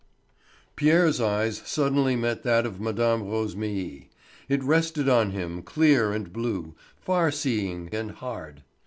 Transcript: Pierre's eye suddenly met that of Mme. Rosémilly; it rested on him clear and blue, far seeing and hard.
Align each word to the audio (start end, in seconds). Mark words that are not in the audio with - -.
Pierre's 0.75 1.21
eye 1.21 1.51
suddenly 1.51 2.15
met 2.15 2.41
that 2.41 2.65
of 2.65 2.81
Mme. 2.81 2.97
Rosémilly; 3.21 4.07
it 4.49 4.63
rested 4.63 5.07
on 5.07 5.29
him 5.29 5.61
clear 5.61 6.11
and 6.11 6.33
blue, 6.33 6.73
far 6.99 7.29
seeing 7.29 7.87
and 7.93 8.09
hard. 8.09 8.63